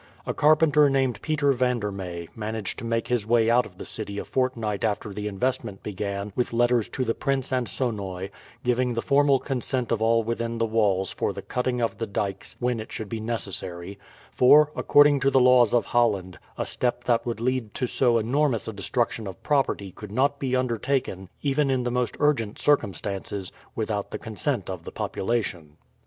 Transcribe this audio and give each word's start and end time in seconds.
A 0.25 0.33
carpenter 0.33 0.89
named 0.89 1.21
Peter 1.21 1.51
Van 1.51 1.79
der 1.79 1.91
Mey 1.91 2.27
managed 2.35 2.79
to 2.79 2.85
make 2.85 3.07
his 3.09 3.27
way 3.27 3.51
out 3.51 3.67
of 3.67 3.77
the 3.77 3.85
city 3.85 4.17
a 4.17 4.25
fortnight 4.25 4.83
after 4.83 5.13
the 5.13 5.27
investment 5.27 5.83
began 5.83 6.33
with 6.35 6.53
letters 6.53 6.89
to 6.89 7.05
the 7.05 7.13
Prince 7.13 7.53
and 7.53 7.69
Sonoy, 7.69 8.31
giving 8.63 8.95
the 8.95 9.03
formal 9.03 9.37
consent 9.37 9.91
of 9.91 10.01
all 10.01 10.23
within 10.23 10.57
the 10.57 10.65
walls 10.65 11.11
for 11.11 11.33
the 11.33 11.43
cutting 11.43 11.81
of 11.81 11.99
the 11.99 12.07
dykes 12.07 12.55
when 12.59 12.79
it 12.79 12.91
should 12.91 13.09
be 13.09 13.19
necessary; 13.19 13.99
for, 14.31 14.71
according 14.75 15.19
to 15.19 15.29
the 15.29 15.39
laws 15.39 15.71
of 15.71 15.85
Holland, 15.85 16.39
a 16.57 16.65
step 16.65 17.03
that 17.03 17.23
would 17.27 17.39
lead 17.39 17.75
to 17.75 17.85
so 17.85 18.17
enormous 18.17 18.67
a 18.67 18.73
destruction 18.73 19.27
of 19.27 19.43
property 19.43 19.91
could 19.91 20.11
not 20.11 20.39
be 20.39 20.55
undertaken, 20.55 21.29
even 21.43 21.69
in 21.69 21.83
the 21.83 21.91
most 21.91 22.17
urgent 22.19 22.57
circumstances, 22.57 23.51
without 23.75 24.09
the 24.09 24.17
consent 24.17 24.67
of 24.67 24.81
the 24.83 24.91
population. 24.91 25.77